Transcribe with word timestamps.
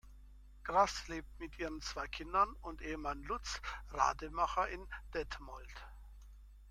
Grass 0.63 1.07
lebt 1.09 1.39
mit 1.39 1.59
ihren 1.59 1.79
zwei 1.79 2.07
Kindern 2.07 2.51
und 2.61 2.81
Ehemann 2.81 3.21
Lutz 3.21 3.61
Rademacher 3.91 4.67
in 4.67 4.87
Detmold. 5.13 5.69